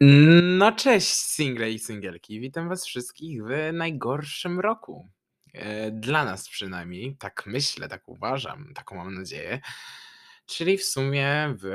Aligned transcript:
No 0.00 0.72
cześć 0.72 1.08
single 1.14 1.70
i 1.70 1.78
singielki. 1.78 2.40
Witam 2.40 2.68
was 2.68 2.86
wszystkich 2.86 3.44
w 3.44 3.48
najgorszym 3.72 4.60
roku. 4.60 5.08
E, 5.54 5.90
Dla 5.90 6.24
nas 6.24 6.48
przynajmniej, 6.48 7.16
tak 7.18 7.42
myślę, 7.46 7.88
tak 7.88 8.08
uważam, 8.08 8.72
taką 8.74 8.96
mam 8.96 9.14
nadzieję. 9.14 9.60
Czyli 10.46 10.78
w 10.78 10.84
sumie 10.84 11.54
w 11.62 11.66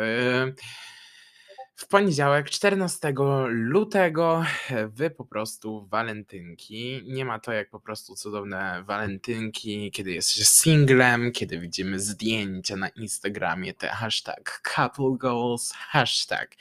w 1.82 1.88
poniedziałek, 1.88 2.50
14 2.50 3.14
lutego, 3.48 4.46
wy 4.88 5.10
po 5.10 5.26
prostu 5.26 5.88
walentynki. 5.88 7.02
Nie 7.06 7.26
ma 7.26 7.40
to 7.40 7.52
jak 7.52 7.70
po 7.70 7.80
prostu 7.80 8.16
cudowne 8.16 8.84
walentynki, 8.86 9.92
kiedy 9.92 10.12
jest 10.12 10.30
się 10.30 10.46
singlem, 10.46 11.32
kiedy 11.32 11.60
widzimy 11.60 12.00
zdjęcia 12.00 12.76
na 12.76 12.90
Instagramie, 12.90 13.74
te 13.74 13.88
hashtag 13.88 14.62
couple 14.76 15.18
goals, 15.18 15.72
hashtag 15.72 16.56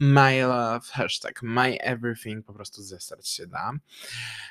my 0.00 0.42
love, 0.42 0.86
hashtag 0.92 1.42
my 1.42 1.80
everything, 1.80 2.46
po 2.46 2.52
prostu 2.52 2.82
zesrać 2.82 3.28
się 3.28 3.46
da. 3.46 3.72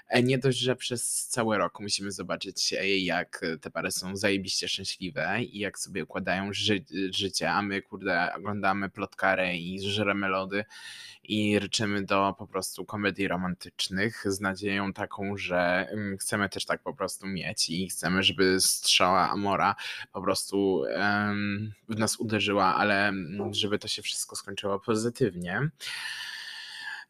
E, 0.10 0.24
Nie 0.24 0.38
dość, 0.38 0.58
że 0.60 0.76
przez 0.76 1.28
cały 1.28 1.58
rok 1.58 1.80
musimy 1.80 2.12
zobaczyć, 2.12 2.74
e, 2.74 2.98
jak 2.98 3.42
te 3.62 3.72
pary 3.72 3.92
są 3.92 4.18
zajebiście 4.18 4.68
szczęśliwe 4.68 5.44
i 5.44 5.60
jak 5.60 5.80
sobie 5.80 6.04
układają 6.04 6.54
ży 6.54 6.86
życie, 7.12 7.52
a 7.52 7.62
my 7.62 7.82
kurde 7.82 8.34
oglądamy 8.34 8.90
plotkarę 8.90 9.58
i 9.58 9.80
żremy 10.06 10.30
lody 10.30 10.66
i 11.24 11.60
ryczymy 11.60 12.04
do 12.04 12.36
po 12.38 12.48
prostu 12.48 12.86
komedii 12.86 13.28
romantycznych 13.28 14.24
z 14.26 14.42
nadzieją 14.42 14.94
taką, 14.94 15.38
że 15.38 15.88
mm, 15.92 16.18
chcemy 16.18 16.50
też 16.50 16.66
tak 16.66 16.84
po 16.84 16.94
prostu 16.94 17.28
mieć 17.28 17.70
i 17.70 17.88
chcemy, 17.88 18.24
żeby 18.24 18.60
strzała 18.60 19.30
Amora 19.30 19.76
po 20.14 20.22
prostu 20.22 20.84
w 21.90 22.00
nas 22.00 22.20
uderzyła, 22.20 22.76
ale 22.76 23.08
mm, 23.08 23.54
żeby 23.54 23.80
to 23.80 23.88
się 23.88 24.02
wszystko 24.02 24.36
skończyło 24.36 24.80
pozytywnie. 24.80 25.70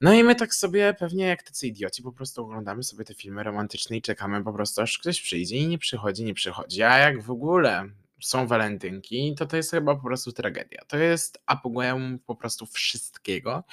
No 0.02 0.14
i 0.14 0.24
my 0.24 0.36
tak 0.36 0.54
sobie 0.54 0.94
pewnie 1.00 1.26
jak 1.26 1.44
tacy 1.44 1.68
idioci 1.68 2.04
po 2.04 2.12
prostu 2.12 2.42
oglądamy 2.42 2.84
sobie 2.84 3.06
te 3.06 3.14
filmy 3.14 3.44
romantyczne 3.44 3.98
i 3.98 4.02
czekamy 4.02 4.44
po 4.44 4.54
prostu 4.54 4.82
aż 4.82 4.98
ktoś 5.00 5.22
przyjdzie 5.22 5.56
i 5.56 5.68
nie 5.68 5.78
przychodzi, 5.78 6.24
nie 6.24 6.34
przychodzi. 6.34 6.84
A 6.84 6.98
jak 6.98 7.22
w 7.22 7.32
ogóle 7.32 7.90
są 8.26 8.48
walentynki, 8.48 9.36
to 9.38 9.46
to 9.46 9.58
jest 9.58 9.72
chyba 9.72 9.96
po 9.96 10.04
prostu 10.04 10.32
tragedia. 10.32 10.82
To 10.88 10.98
jest 10.98 11.44
apogeum 11.46 12.20
po 12.20 12.36
prostu 12.36 12.66
wszystkiego 12.66 13.64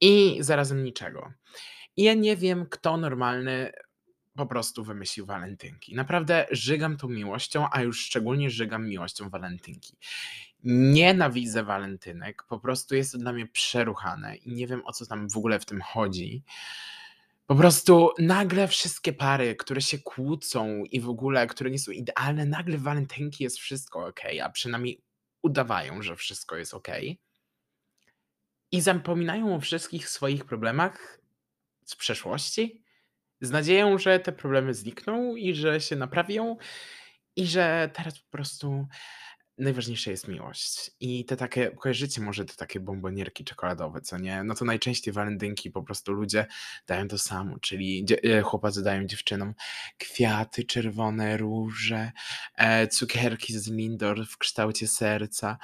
i 0.00 0.38
zarazem 0.40 0.84
niczego. 0.84 1.32
I 1.96 2.02
ja 2.02 2.14
nie 2.14 2.36
wiem, 2.36 2.66
kto 2.70 2.96
normalny 2.96 3.72
po 4.36 4.46
prostu 4.46 4.84
wymyślił 4.84 5.26
walentynki. 5.26 5.94
Naprawdę 5.94 6.46
żygam 6.50 6.96
tą 6.96 7.08
miłością, 7.08 7.66
a 7.72 7.82
już 7.82 8.04
szczególnie 8.04 8.50
żygam 8.50 8.88
miłością 8.88 9.30
walentynki. 9.30 9.96
Nienawidzę 10.64 11.64
walentynek, 11.64 12.42
po 12.48 12.58
prostu 12.58 12.94
jest 12.94 13.12
to 13.12 13.18
dla 13.18 13.32
mnie 13.32 13.46
przeruchane 13.46 14.36
i 14.36 14.52
nie 14.52 14.66
wiem 14.66 14.82
o 14.86 14.92
co 14.92 15.06
tam 15.06 15.28
w 15.28 15.36
ogóle 15.36 15.58
w 15.58 15.64
tym 15.64 15.80
chodzi. 15.80 16.42
Po 17.48 17.54
prostu 17.54 18.10
nagle 18.18 18.68
wszystkie 18.68 19.12
pary, 19.12 19.56
które 19.56 19.80
się 19.80 19.98
kłócą 19.98 20.84
i 20.84 21.00
w 21.00 21.08
ogóle, 21.08 21.46
które 21.46 21.70
nie 21.70 21.78
są 21.78 21.92
idealne, 21.92 22.46
nagle 22.46 22.78
walentynki 22.78 23.44
jest 23.44 23.58
wszystko 23.58 24.06
ok, 24.06 24.20
a 24.42 24.50
przynajmniej 24.50 25.02
udawają, 25.42 26.02
że 26.02 26.16
wszystko 26.16 26.56
jest 26.56 26.74
ok. 26.74 26.88
I 28.72 28.80
zapominają 28.80 29.54
o 29.54 29.60
wszystkich 29.60 30.08
swoich 30.08 30.44
problemach 30.44 31.20
z 31.84 31.96
przeszłości, 31.96 32.82
z 33.40 33.50
nadzieją, 33.50 33.98
że 33.98 34.20
te 34.20 34.32
problemy 34.32 34.74
znikną 34.74 35.36
i 35.36 35.54
że 35.54 35.80
się 35.80 35.96
naprawią 35.96 36.56
i 37.36 37.46
że 37.46 37.90
teraz 37.94 38.18
po 38.18 38.30
prostu 38.30 38.86
najważniejsza 39.58 40.10
jest 40.10 40.28
miłość. 40.28 40.90
I 41.00 41.24
te 41.24 41.36
takie, 41.36 41.70
kojarzycie 41.70 42.20
może 42.20 42.44
te 42.44 42.54
takie 42.54 42.80
bombonierki 42.80 43.44
czekoladowe, 43.44 44.00
co 44.00 44.18
nie? 44.18 44.44
No 44.44 44.54
to 44.54 44.64
najczęściej 44.64 45.14
walentynki 45.14 45.70
po 45.70 45.82
prostu 45.82 46.12
ludzie 46.12 46.46
dają 46.86 47.08
to 47.08 47.18
samo, 47.18 47.58
czyli 47.58 48.06
e, 48.24 48.42
chłopacy 48.42 48.82
dają 48.82 49.06
dziewczynom 49.06 49.54
kwiaty, 49.98 50.64
czerwone 50.64 51.36
róże, 51.36 52.12
e, 52.54 52.88
cukierki 52.88 53.58
z 53.58 53.68
Lindor 53.68 54.26
w 54.26 54.38
kształcie 54.38 54.88
serca, 54.88 55.58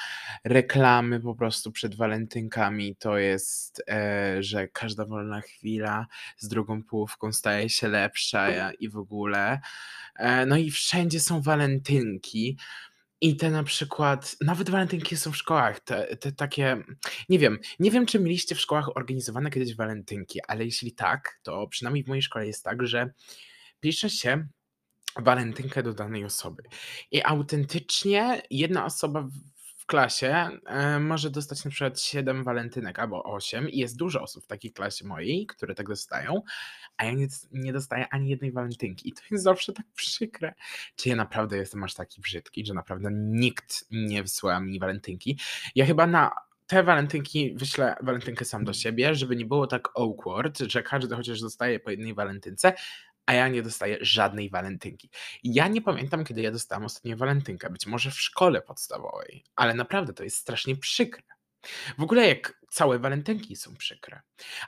reklamy 0.45 1.21
po 1.21 1.35
prostu 1.35 1.73
przed 1.73 1.95
walentynkami, 1.95 2.97
to 2.97 3.19
jest, 3.19 3.83
e, 3.89 4.43
że 4.43 4.69
każda 4.69 5.05
wolna 5.05 5.41
chwila 5.41 6.07
z 6.39 6.49
drugą 6.49 6.83
połówką 6.83 7.33
staje 7.33 7.69
się 7.69 7.89
lepsza 7.89 8.73
i 8.73 8.89
w 8.89 8.97
ogóle. 8.97 9.61
No 10.47 10.57
i 10.57 10.71
wszędzie 10.71 11.21
są 11.21 11.43
walentynki. 11.43 12.57
I 13.21 13.37
te 13.37 13.51
na 13.51 13.63
przykład, 13.63 14.37
nawet 14.41 14.71
walentynki 14.71 15.17
są 15.17 15.33
w 15.33 15.37
szkołach, 15.37 15.81
te, 15.81 16.17
te 16.17 16.33
takie, 16.33 16.85
nie 17.29 17.39
wiem, 17.39 17.59
nie 17.79 17.91
wiem 17.91 18.07
czy 18.07 18.21
mieliście 18.21 18.55
w 18.55 18.61
szkołach 18.61 18.97
organizowane 18.97 19.51
kiedyś 19.51 19.77
walentynki, 19.77 20.41
ale 20.49 20.65
jeśli 20.65 20.93
tak, 20.93 21.41
to 21.43 21.67
przynajmniej 21.67 22.05
w 22.05 22.09
mojej 22.09 22.23
szkole 22.23 22.47
jest 22.47 22.65
tak, 22.65 22.87
że 22.87 23.11
pisze 23.81 24.11
się 24.11 24.49
walentynkę 25.17 25.83
do 25.83 25.95
danej 25.95 26.25
osoby. 26.25 26.63
I 27.11 27.23
autentycznie 27.23 28.43
jedna 28.51 28.85
osoba 28.85 29.29
w, 29.85 29.87
klasie 29.87 30.49
e, 30.67 31.01
może 31.01 31.31
dostać 31.31 31.65
na 31.65 31.71
przykład 31.71 32.01
7 32.01 32.45
walentynek 32.45 32.99
albo 32.99 33.25
8 33.25 33.71
i 33.71 33.79
jest 33.79 33.97
dużo 33.97 34.23
osób 34.23 34.45
w 34.45 34.47
takiej 34.47 34.73
klasie 34.73 35.07
mojej, 35.07 35.47
które 35.47 35.75
tak 35.75 35.89
dostają, 35.89 36.43
a 36.97 37.05
ja 37.05 37.13
nie, 37.13 37.27
nie 37.53 37.73
dostaję 37.73 38.07
ani 38.11 38.29
jednej 38.29 38.53
walentynki. 38.53 39.09
I 39.09 39.13
to 39.13 39.23
jest 39.31 39.45
zawsze 39.45 39.73
tak 39.73 39.87
przykre. 39.95 40.55
Czy 40.97 41.09
ja 41.09 41.17
naprawdę 41.17 41.57
jestem 41.57 41.85
aż 41.85 41.95
taki 41.95 42.21
brzydki, 42.21 42.67
że 42.67 42.75
naprawdę 42.75 43.09
nikt 43.13 43.85
nie 43.91 44.23
wysyła 44.23 44.61
mi 44.61 44.79
walentynki. 44.79 45.39
Ja 45.75 45.87
chyba 45.87 46.07
na 46.07 46.31
te 46.67 46.83
walentynki 46.83 47.55
wyślę 47.57 47.97
walentynkę 48.03 48.45
sam 48.45 48.65
do 48.65 48.73
siebie, 48.73 49.15
żeby 49.15 49.37
nie 49.37 49.45
było 49.45 49.67
tak 49.67 49.89
awkward, 49.97 50.59
że 50.59 50.83
każdy 50.83 51.17
chociaż 51.17 51.41
dostaje 51.41 51.81
po 51.81 51.91
jednej 51.91 52.15
walentynce, 52.15 52.75
a 53.27 53.33
ja 53.33 53.49
nie 53.49 53.63
dostaję 53.63 53.99
żadnej 54.01 54.51
walentynki. 54.51 55.11
Ja 55.45 55.69
nie 55.69 55.83
pamiętam, 55.83 56.25
kiedy 56.25 56.43
ja 56.43 56.51
dostałam 56.51 56.85
ostatnią 56.85 57.17
walentynkę. 57.17 57.71
Być 57.71 57.87
może 57.87 58.11
w 58.11 58.21
szkole 58.21 58.63
podstawowej, 58.63 59.45
ale 59.57 59.75
naprawdę 59.75 60.13
to 60.13 60.25
jest 60.25 60.37
strasznie 60.37 60.77
przykre. 60.77 61.23
W 61.99 62.03
ogóle 62.03 62.29
jak 62.29 62.61
całe 62.71 62.99
walentynki 62.99 63.57
są 63.57 63.77
przykre. 63.77 64.21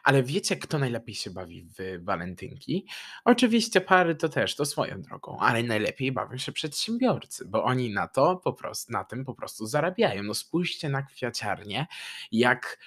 Ale 0.03 0.23
wiecie, 0.23 0.57
kto 0.57 0.79
najlepiej 0.79 1.15
się 1.15 1.31
bawi 1.31 1.69
w 1.79 2.05
walentynki? 2.05 2.87
Oczywiście 3.25 3.81
pary 3.81 4.15
to 4.15 4.29
też, 4.29 4.57
to 4.57 4.65
swoją 4.65 5.03
drogą, 5.03 5.39
ale 5.41 5.63
najlepiej 5.63 6.13
bawią 6.13 6.39
się 6.39 6.53
przedsiębiorcy, 6.53 7.45
bo 7.49 7.65
oni 7.65 7.91
na 7.91 8.09
to 8.09 8.37
po 8.37 8.53
prostu, 8.53 8.93
na 8.93 9.05
tym 9.05 9.25
po 9.25 9.35
prostu 9.35 9.67
zarabiają. 9.67 10.23
No 10.23 10.35
spójrzcie 10.35 10.89
na 10.89 11.03
kwiaciarnie, 11.03 11.87
jak 12.33 12.79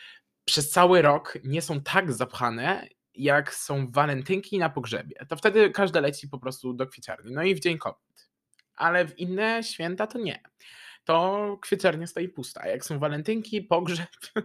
przez 0.45 0.69
cały 0.69 1.01
rok 1.01 1.37
nie 1.43 1.61
są 1.61 1.81
tak 1.81 2.13
zapchane, 2.13 2.87
jak 3.23 3.53
są 3.53 3.91
walentynki 3.91 4.57
na 4.57 4.69
pogrzebie. 4.69 5.15
To 5.29 5.35
wtedy 5.35 5.69
każda 5.69 5.99
leci 5.99 6.27
po 6.27 6.39
prostu 6.39 6.73
do 6.73 6.87
kwieciarni. 6.87 7.33
No 7.33 7.43
i 7.43 7.55
w 7.55 7.59
Dzień 7.59 7.77
Kobiet. 7.77 8.29
Ale 8.75 9.05
w 9.07 9.19
inne 9.19 9.63
święta 9.63 10.07
to 10.07 10.19
nie 10.19 10.43
to 11.09 11.57
kwieciarnia 11.61 12.07
stoi 12.07 12.29
pusta. 12.29 12.67
Jak 12.67 12.85
są 12.85 12.99
walentynki, 12.99 13.61
pogrzeb, 13.61 14.09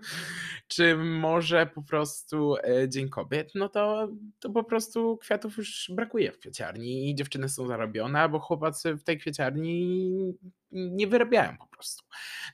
czy 0.68 0.96
może 0.96 1.66
po 1.66 1.82
prostu 1.82 2.56
e, 2.56 2.88
Dzień 2.88 3.08
Kobiet, 3.08 3.50
no 3.54 3.68
to, 3.68 4.08
to 4.40 4.50
po 4.50 4.64
prostu 4.64 5.16
kwiatów 5.16 5.56
już 5.56 5.90
brakuje 5.94 6.32
w 6.32 6.38
kwieciarni 6.38 7.10
i 7.10 7.14
dziewczyny 7.14 7.48
są 7.48 7.66
zarobione, 7.66 8.28
bo 8.28 8.38
chłopacy 8.38 8.94
w 8.94 9.02
tej 9.02 9.18
kwieciarni 9.18 10.34
nie 10.74 11.06
wyrabiają 11.06 11.56
po 11.58 11.66
prostu. 11.66 12.04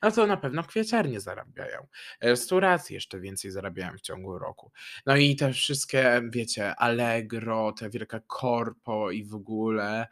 No 0.02 0.10
to 0.10 0.26
na 0.26 0.36
pewno 0.36 0.62
kwieciarnie 0.64 1.20
zarabiają. 1.20 1.86
Restauracje 2.20 2.94
jeszcze 2.94 3.20
więcej 3.20 3.50
zarabiają 3.50 3.96
w 3.98 4.00
ciągu 4.00 4.38
roku. 4.38 4.72
No 5.06 5.16
i 5.16 5.36
te 5.36 5.52
wszystkie, 5.52 6.22
wiecie, 6.30 6.76
Allegro, 6.76 7.72
te 7.72 7.90
wielkie 7.90 8.20
korpo 8.26 9.10
i 9.10 9.24
w 9.24 9.34
ogóle, 9.34 10.06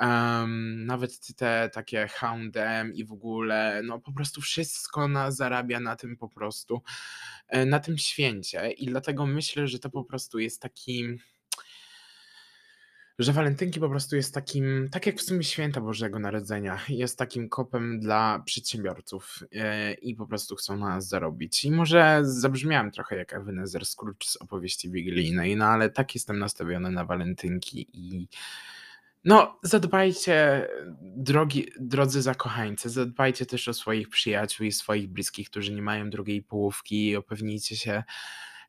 em, 0.00 0.86
nawet 0.86 1.34
te 1.36 1.70
takie 1.72 2.08
H&M 2.08 2.94
i 2.94 3.04
w 3.04 3.12
ogóle, 3.12 3.82
no 3.84 4.00
po 4.00 4.12
prostu 4.12 4.40
wszystko 4.40 5.08
na, 5.08 5.30
zarabia 5.30 5.80
na 5.80 5.96
tym 5.96 6.16
po 6.16 6.28
prostu, 6.28 6.82
e, 7.48 7.66
na 7.66 7.80
tym 7.80 7.98
święcie 7.98 8.70
i 8.70 8.86
dlatego 8.86 9.26
myślę, 9.26 9.68
że 9.68 9.78
to 9.78 9.90
po 9.90 10.04
prostu 10.04 10.38
jest 10.38 10.62
taki 10.62 11.18
że 13.18 13.32
walentynki 13.32 13.80
po 13.80 13.88
prostu 13.88 14.16
jest 14.16 14.34
takim, 14.34 14.88
tak 14.92 15.06
jak 15.06 15.16
w 15.16 15.22
sumie 15.22 15.44
święta 15.44 15.80
Bożego 15.80 16.18
Narodzenia, 16.18 16.78
jest 16.88 17.18
takim 17.18 17.48
kopem 17.48 18.00
dla 18.00 18.42
przedsiębiorców 18.44 19.38
e, 19.52 19.92
i 19.92 20.14
po 20.14 20.26
prostu 20.26 20.56
chcą 20.56 20.76
na 20.76 20.88
nas 20.88 21.08
zarobić. 21.08 21.64
I 21.64 21.70
może 21.70 22.20
zabrzmiałem 22.22 22.90
trochę 22.90 23.16
jak 23.16 23.32
Ebenezer 23.32 23.86
Scrooge 23.86 24.24
z 24.24 24.36
opowieści 24.36 24.90
wigilijnej, 24.90 25.56
no 25.56 25.64
ale 25.64 25.90
tak 25.90 26.14
jestem 26.14 26.38
nastawiony 26.38 26.90
na 26.90 27.04
walentynki 27.04 27.88
i 27.92 28.28
no, 29.24 29.58
zadbajcie, 29.62 30.68
drogi, 31.00 31.66
drodzy 31.80 32.22
zakochańcy, 32.22 32.90
zadbajcie 32.90 33.46
też 33.46 33.68
o 33.68 33.74
swoich 33.74 34.08
przyjaciół 34.08 34.66
i 34.66 34.72
swoich 34.72 35.08
bliskich, 35.08 35.50
którzy 35.50 35.72
nie 35.72 35.82
mają 35.82 36.10
drugiej 36.10 36.42
połówki 36.42 37.08
i 37.08 37.16
upewnijcie 37.16 37.76
się, 37.76 38.02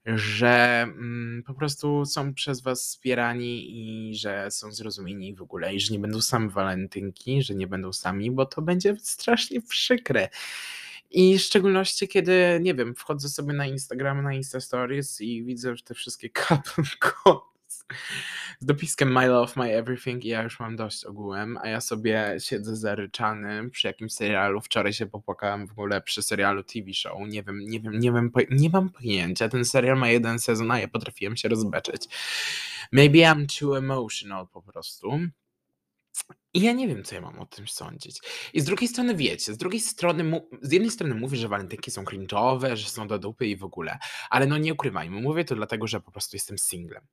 że 0.06 0.82
mm, 0.82 1.44
po 1.48 1.54
prostu 1.54 2.06
są 2.06 2.34
przez 2.34 2.62
was 2.62 2.82
wspierani 2.82 3.66
i 3.70 4.16
że 4.16 4.52
są 4.52 4.72
zrozumieni 4.72 5.36
w 5.36 5.42
ogóle 5.42 5.76
i 5.76 5.80
że 5.80 5.94
nie 5.94 6.00
będą 6.00 6.22
same 6.22 6.50
walentynki, 6.50 7.42
że 7.44 7.56
nie 7.56 7.68
będą 7.68 7.94
sami, 7.94 8.32
bo 8.32 8.46
to 8.46 8.62
będzie 8.62 8.96
strasznie 9.00 9.62
przykre. 9.62 10.30
I 11.12 11.38
w 11.38 11.42
szczególności, 11.42 12.08
kiedy, 12.08 12.60
nie 12.62 12.76
wiem, 12.76 12.96
wchodzę 12.96 13.30
sobie 13.30 13.54
na 13.54 13.66
Instagrama, 13.66 14.22
na 14.22 14.34
Insta 14.34 14.60
Stories 14.60 15.22
i 15.22 15.44
widzę 15.44 15.70
już 15.70 15.84
te 15.84 15.94
wszystkie 15.94 16.30
couple 16.42 16.84
z 18.60 18.66
dopiskiem 18.66 19.12
my 19.12 19.28
love, 19.28 19.54
my 19.56 19.74
everything 19.74 20.26
i 20.26 20.28
ja 20.28 20.44
już 20.44 20.60
mam 20.60 20.76
dość 20.76 21.06
ogółem, 21.06 21.58
a 21.62 21.68
ja 21.68 21.82
sobie 21.82 22.36
siedzę 22.40 22.76
zaryczany 22.76 23.70
przy 23.70 23.88
jakimś 23.88 24.14
serialu. 24.14 24.62
Wczoraj 24.62 24.94
się 24.94 25.06
popłakałem 25.06 25.68
w 25.68 25.72
ogóle 25.72 26.02
przy 26.02 26.22
serialu 26.22 26.64
TV 26.64 26.94
show. 26.94 27.18
Nie 27.28 27.44
wiem, 27.44 27.60
nie 27.60 27.80
wiem, 27.80 28.00
nie 28.00 28.12
wiem, 28.12 28.32
nie 28.52 28.70
mam 28.70 28.90
pojęcia. 28.90 29.50
Ten 29.50 29.66
serial 29.66 29.98
ma 29.98 30.10
jeden 30.10 30.40
sezon, 30.40 30.72
a 30.72 30.80
ja 30.80 30.88
potrafiłem 30.88 31.38
się 31.38 31.50
rozbeczeć. 31.50 32.08
Maybe 32.92 33.18
I'm 33.18 33.60
too 33.60 33.78
emotional 33.78 34.48
po 34.48 34.62
prostu. 34.62 35.20
I 36.54 36.62
ja 36.62 36.72
nie 36.72 36.88
wiem, 36.88 37.04
co 37.04 37.16
ja 37.16 37.22
mam 37.22 37.40
o 37.40 37.46
tym 37.46 37.68
sądzić. 37.68 38.20
I 38.54 38.62
z 38.62 38.66
drugiej 38.66 38.88
strony 38.88 39.16
wiecie, 39.16 39.54
z 39.54 39.58
drugiej 39.58 39.82
strony, 39.82 40.42
z 40.62 40.72
jednej 40.72 40.92
strony 40.92 41.16
mówię, 41.16 41.38
że 41.38 41.48
walentynki 41.48 41.92
są 41.92 42.04
cringe'owe, 42.04 42.76
że 42.76 42.90
są 42.90 43.08
do 43.08 43.20
dupy 43.20 43.48
i 43.48 43.56
w 43.56 43.64
ogóle, 43.64 43.98
ale 44.30 44.48
no 44.48 44.58
nie 44.58 44.74
ukrywajmy, 44.74 45.22
mówię 45.22 45.46
to 45.46 45.56
dlatego, 45.56 45.88
że 45.88 46.02
po 46.02 46.12
prostu 46.12 46.36
jestem 46.36 46.58
singlem. 46.58 47.04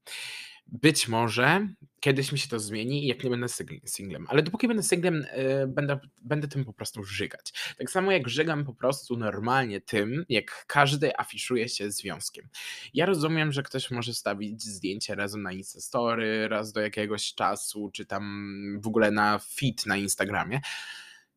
Być 0.67 1.09
może 1.09 1.69
kiedyś 2.05 2.33
mi 2.33 2.39
się 2.39 2.49
to 2.49 2.61
zmieni, 2.61 3.07
jak 3.07 3.25
nie 3.25 3.31
będę 3.31 3.47
singlem, 3.85 4.27
ale 4.29 4.43
dopóki 4.43 4.69
będę 4.69 4.83
singlem, 4.83 5.27
yy, 5.37 5.67
będę, 5.67 5.99
będę 6.23 6.49
tym 6.49 6.65
po 6.65 6.73
prostu 6.73 7.05
żygać. 7.05 7.75
Tak 7.79 7.91
samo 7.91 8.13
jak 8.13 8.29
żygam 8.29 8.65
po 8.65 8.75
prostu 8.75 9.17
normalnie 9.17 9.81
tym, 9.81 10.25
jak 10.29 10.65
każdy 10.67 11.19
afiszuje 11.19 11.69
się 11.69 11.91
związkiem. 11.91 12.49
Ja 12.95 13.07
rozumiem, 13.07 13.53
że 13.53 13.63
ktoś 13.63 13.91
może 13.91 14.15
stawić 14.15 14.63
zdjęcie 14.63 15.15
razem 15.15 15.43
na 15.43 15.53
Instastory, 15.53 16.49
raz 16.49 16.73
do 16.73 16.81
jakiegoś 16.81 17.35
czasu, 17.35 17.91
czy 17.93 18.07
tam 18.07 18.81
w 18.81 18.87
ogóle 18.87 19.11
na 19.11 19.41
fit 19.43 19.87
na 19.87 19.97
Instagramie. 19.97 20.61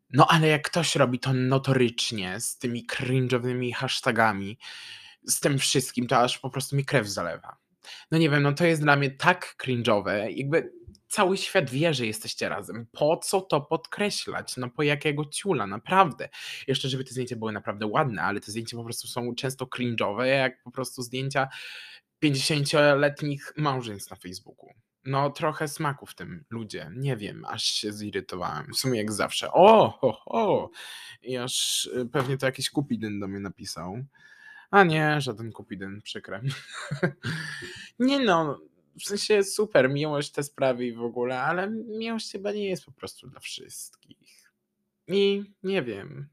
No 0.10 0.28
ale 0.30 0.48
jak 0.48 0.70
ktoś 0.70 0.96
robi 0.96 1.20
to 1.20 1.34
notorycznie, 1.34 2.40
z 2.40 2.58
tymi 2.58 2.88
cringe'owymi 2.88 3.74
hashtagami, 3.74 4.58
z 5.24 5.40
tym 5.40 5.60
wszystkim, 5.60 6.08
to 6.08 6.18
aż 6.18 6.40
po 6.40 6.50
prostu 6.50 6.76
mi 6.76 6.86
krew 6.86 7.08
zalewa. 7.08 7.67
No 8.12 8.18
nie 8.18 8.30
wiem, 8.30 8.44
no 8.44 8.54
to 8.54 8.66
jest 8.66 8.82
dla 8.82 8.96
mnie 8.96 9.12
tak 9.12 9.56
cringe'owe, 9.64 10.30
jakby 10.30 10.72
cały 11.08 11.38
świat 11.38 11.70
wie, 11.70 11.94
że 11.94 12.06
jesteście 12.06 12.50
razem. 12.50 12.88
Po 12.92 13.18
co 13.18 13.42
to 13.42 13.62
podkreślać? 13.62 14.58
No 14.58 14.70
po 14.70 14.84
jakiego 14.84 15.26
ciula, 15.26 15.68
naprawdę. 15.68 16.30
Jeszcze, 16.68 16.90
żeby 16.90 17.04
te 17.04 17.12
zdjęcia 17.12 17.36
były 17.36 17.52
naprawdę 17.52 17.88
ładne, 17.88 18.22
ale 18.22 18.40
te 18.40 18.52
zdjęcia 18.52 18.78
po 18.78 18.84
prostu 18.84 19.08
są 19.08 19.36
często 19.36 19.66
cringe'owe, 19.66 20.24
jak 20.24 20.64
po 20.64 20.72
prostu 20.72 21.02
zdjęcia 21.02 21.48
50-letnich 22.24 23.54
małżeństw 23.58 24.12
na 24.12 24.18
Facebooku. 24.18 24.74
No 25.06 25.30
trochę 25.30 25.68
smaku 25.68 26.06
w 26.06 26.16
tym, 26.16 26.46
ludzie. 26.50 26.92
Nie 26.96 27.18
wiem, 27.18 27.46
aż 27.46 27.64
się 27.64 27.94
zirytowałem. 27.94 28.74
W 28.74 28.78
sumie 28.78 28.98
jak 28.98 29.12
zawsze. 29.12 29.52
O, 29.52 29.90
ho, 29.90 30.12
ho. 30.12 30.70
I 31.22 31.38
aż 31.38 31.86
y, 31.86 32.06
pewnie 32.12 32.38
to 32.38 32.46
jakiś 32.46 32.70
kupidyn 32.70 33.20
do 33.20 33.28
mnie 33.28 33.40
napisał. 33.40 34.04
A 34.72 34.84
nie, 34.84 35.22
żaden 35.22 35.52
Kupidyn, 35.52 36.02
przykre. 36.02 36.42
Nie 38.00 38.20
no, 38.20 38.60
w 39.00 39.04
sensie 39.04 39.44
super, 39.44 39.90
miłość 39.90 40.32
te 40.32 40.44
sprawy 40.44 40.86
i 40.86 40.94
w 40.94 41.02
ogóle, 41.02 41.42
ale 41.42 41.70
miłość 41.70 42.32
chyba 42.32 42.52
nie 42.52 42.70
jest 42.70 42.86
po 42.86 42.92
prostu 42.92 43.28
dla 43.28 43.40
wszystkich. 43.40 44.52
I 45.08 45.44
nie 45.64 45.84
wiem. 45.84 46.28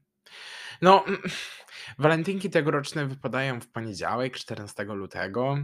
No, 0.81 1.05
walentynki 1.99 2.49
tegoroczne 2.49 3.05
wypadają 3.05 3.61
w 3.61 3.67
poniedziałek, 3.67 4.37
14 4.37 4.83
lutego. 4.83 5.57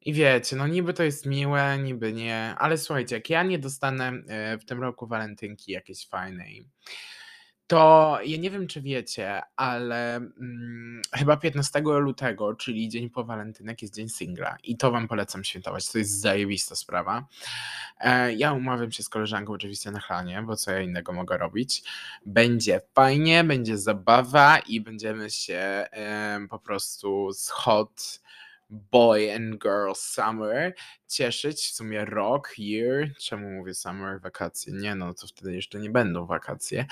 I 0.00 0.12
wiecie, 0.12 0.56
no 0.56 0.66
niby 0.66 0.94
to 0.94 1.02
jest 1.02 1.26
miłe, 1.26 1.78
niby 1.78 2.12
nie, 2.12 2.54
ale 2.58 2.78
słuchajcie, 2.78 3.14
jak 3.16 3.30
ja 3.30 3.42
nie 3.42 3.58
dostanę 3.58 4.12
e, 4.28 4.58
w 4.58 4.64
tym 4.64 4.80
roku 4.80 5.06
walentynki 5.06 5.72
jakiejś 5.72 6.08
fajnej, 6.08 6.68
to 7.68 8.18
ja 8.24 8.38
nie 8.38 8.50
wiem, 8.50 8.66
czy 8.66 8.80
wiecie, 8.82 9.42
ale 9.56 10.16
mm, 10.16 11.02
chyba 11.14 11.36
15 11.36 11.80
lutego, 11.80 12.54
czyli 12.54 12.88
dzień 12.88 13.10
po 13.10 13.24
walentynek, 13.24 13.82
jest 13.82 13.94
dzień 13.94 14.08
singla. 14.08 14.56
I 14.64 14.76
to 14.76 14.90
wam 14.90 15.08
polecam 15.08 15.44
świętować. 15.44 15.92
To 15.92 15.98
jest 15.98 16.20
zajebista 16.20 16.76
sprawa. 16.76 17.26
E, 18.00 18.34
ja 18.34 18.52
umawiam 18.52 18.92
się 18.92 19.02
z 19.02 19.08
koleżanką 19.08 19.52
oczywiście 19.52 19.90
na 19.90 20.00
chlanie, 20.00 20.42
bo 20.42 20.56
co 20.56 20.70
ja 20.70 20.80
innego 20.80 21.12
mogę 21.12 21.38
robić. 21.38 21.82
Będzie 22.26 22.80
fajnie, 22.94 23.44
będzie 23.44 23.78
zabawa 23.78 24.58
i 24.58 24.80
będziemy 24.80 25.30
się 25.30 25.58
e, 25.92 26.40
po 26.50 26.58
prostu 26.58 27.32
z 27.32 27.48
hot 27.48 28.20
boy 28.70 29.34
and 29.34 29.62
girl 29.62 29.92
summer 29.94 30.74
cieszyć, 31.08 31.66
w 31.66 31.74
sumie 31.74 32.04
rok, 32.04 32.54
year, 32.58 33.08
czemu 33.18 33.50
mówię 33.50 33.74
summer, 33.74 34.20
wakacje, 34.20 34.72
nie 34.72 34.94
no, 34.94 35.14
to 35.14 35.26
wtedy 35.26 35.54
jeszcze 35.54 35.78
nie 35.78 35.90
będą 35.90 36.26
wakacje, 36.26 36.86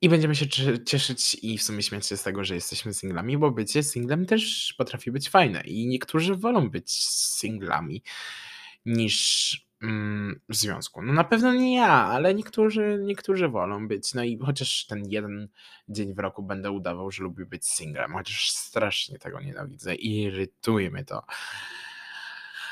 i 0.00 0.08
będziemy 0.08 0.34
się 0.34 0.46
cieszyć 0.86 1.36
i 1.42 1.58
w 1.58 1.62
sumie 1.62 1.82
śmiać 1.82 2.06
się 2.06 2.16
z 2.16 2.22
tego, 2.22 2.44
że 2.44 2.54
jesteśmy 2.54 2.94
singlami, 2.94 3.38
bo 3.38 3.50
bycie 3.50 3.82
singlem 3.82 4.26
też 4.26 4.74
potrafi 4.78 5.10
być 5.10 5.30
fajne 5.30 5.60
i 5.60 5.86
niektórzy 5.86 6.36
wolą 6.36 6.70
być 6.70 6.92
singlami 7.06 8.02
niż 8.86 9.68
mm, 9.82 10.40
w 10.48 10.56
związku. 10.56 11.02
No 11.02 11.12
na 11.12 11.24
pewno 11.24 11.54
nie 11.54 11.76
ja, 11.76 11.92
ale 11.92 12.34
niektórzy, 12.34 12.98
niektórzy 13.02 13.48
wolą 13.48 13.88
być. 13.88 14.14
No 14.14 14.24
i 14.24 14.38
chociaż 14.38 14.86
ten 14.86 15.02
jeden 15.10 15.48
dzień 15.88 16.14
w 16.14 16.18
roku 16.18 16.42
będę 16.42 16.70
udawał, 16.70 17.10
że 17.10 17.22
lubię 17.22 17.46
być 17.46 17.66
singlem, 17.66 18.12
chociaż 18.12 18.50
strasznie 18.50 19.18
tego 19.18 19.40
nienawidzę 19.40 19.94
i 19.94 20.22
irytuje 20.22 20.90
mnie 20.90 21.04
to. 21.04 21.22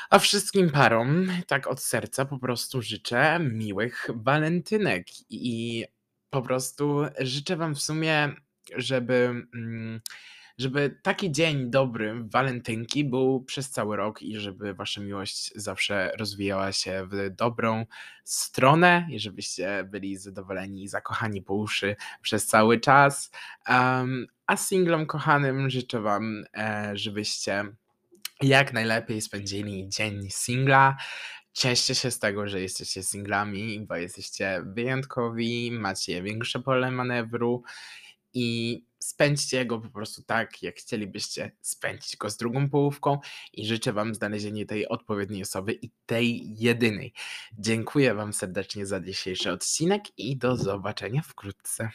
A 0.09 0.19
wszystkim 0.19 0.69
parom, 0.69 1.27
tak 1.47 1.67
od 1.67 1.81
serca, 1.81 2.25
po 2.25 2.39
prostu 2.39 2.81
życzę 2.81 3.39
miłych 3.39 4.07
walentynek 4.15 5.07
i 5.29 5.85
po 6.29 6.41
prostu 6.41 7.01
życzę 7.19 7.55
wam 7.55 7.75
w 7.75 7.81
sumie, 7.81 8.35
żeby, 8.75 9.47
mm, 9.55 10.01
żeby 10.57 10.99
taki 11.03 11.31
dzień 11.31 11.71
dobry, 11.71 12.23
walentynki, 12.23 13.03
był 13.03 13.43
przez 13.43 13.69
cały 13.69 13.97
rok 13.97 14.21
i 14.21 14.39
żeby 14.39 14.73
wasza 14.73 15.01
miłość 15.01 15.51
zawsze 15.55 16.11
rozwijała 16.17 16.71
się 16.71 17.07
w 17.11 17.35
dobrą 17.35 17.85
stronę 18.23 19.07
i 19.11 19.19
żebyście 19.19 19.83
byli 19.83 20.17
zadowoleni 20.17 20.83
i 20.83 20.87
zakochani 20.87 21.41
po 21.41 21.53
uszy 21.53 21.95
przez 22.21 22.45
cały 22.45 22.79
czas. 22.79 23.31
a 24.47 24.57
singlom 24.57 25.05
kochanym 25.05 25.69
życzę 25.69 26.01
wam, 26.01 26.43
e, 26.57 26.91
żebyście 26.93 27.65
jak 28.41 28.73
najlepiej 28.73 29.21
spędzili 29.21 29.89
dzień 29.89 30.29
singla. 30.29 30.97
Cieszcie 31.57 31.95
się 31.95 32.11
z 32.11 32.19
tego, 32.19 32.47
że 32.47 32.61
jesteście 32.61 33.03
singlami, 33.03 33.79
bo 33.79 33.95
jesteście 33.95 34.61
wyjątkowi, 34.65 35.71
macie 35.71 36.21
większe 36.21 36.59
pole 36.59 36.91
manewru 36.91 37.63
i 38.33 38.81
spędźcie 38.99 39.65
go 39.65 39.79
po 39.79 39.89
prostu 39.89 40.23
tak, 40.23 40.63
jak 40.63 40.75
chcielibyście 40.75 41.51
spędzić 41.61 42.17
go 42.17 42.29
z 42.29 42.37
drugą 42.37 42.69
połówką 42.69 43.19
i 43.53 43.65
życzę 43.65 43.93
Wam 43.93 44.15
znalezienia 44.15 44.65
tej 44.65 44.87
odpowiedniej 44.87 45.41
osoby 45.41 45.73
i 45.73 45.91
tej 46.05 46.55
jedynej. 46.57 47.13
Dziękuję 47.59 48.13
Wam 48.13 48.33
serdecznie 48.33 48.85
za 48.85 48.99
dzisiejszy 48.99 49.51
odcinek 49.51 50.03
i 50.17 50.37
do 50.37 50.55
zobaczenia 50.55 51.21
wkrótce. 51.21 51.89